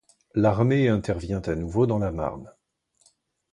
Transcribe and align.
L'armée 0.33 0.87
intervient 0.89 1.43
à 1.43 1.53
nouveau 1.53 1.85
dans 1.85 1.99
la 1.99 2.11
Marne. 2.11 2.51